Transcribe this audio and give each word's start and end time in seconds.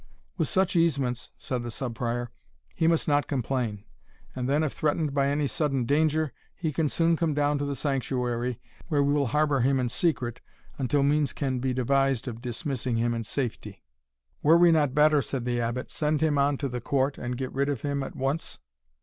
"With 0.35 0.47
such 0.47 0.75
easements," 0.75 1.29
said 1.37 1.61
the 1.61 1.69
Sub 1.69 1.93
Prior, 1.93 2.31
"he 2.73 2.87
must 2.87 3.07
not 3.07 3.27
complain; 3.27 3.83
and 4.35 4.49
then, 4.49 4.63
if 4.63 4.73
threatened 4.73 5.13
by 5.13 5.27
any 5.27 5.45
sudden 5.45 5.85
danger, 5.85 6.33
he 6.55 6.71
can 6.73 6.89
soon 6.89 7.15
come 7.15 7.35
down 7.35 7.59
to 7.59 7.65
the 7.65 7.75
sanctuary, 7.75 8.59
where 8.87 9.03
we 9.03 9.13
will 9.13 9.27
harbour 9.27 9.59
him 9.59 9.79
in 9.79 9.89
secret 9.89 10.41
until 10.79 11.03
means 11.03 11.33
can 11.33 11.59
be 11.59 11.71
devised 11.71 12.27
of 12.27 12.41
dismissing 12.41 12.97
him 12.97 13.13
in 13.13 13.23
safety." 13.23 13.83
"Were 14.41 14.57
we 14.57 14.71
not 14.71 14.95
better," 14.95 15.21
said 15.21 15.45
the 15.45 15.61
Abbot, 15.61 15.91
"send 15.91 16.19
him 16.19 16.39
on 16.39 16.57
to 16.57 16.67
the 16.67 16.81
court, 16.81 17.19
and 17.19 17.37
get 17.37 17.53
rid 17.53 17.69
of 17.69 17.81
him 17.81 18.01
at 18.01 18.15
once?" 18.15 18.57